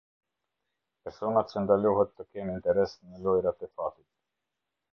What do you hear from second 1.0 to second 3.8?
Personat që ndalohet të kenë interes në lojërat e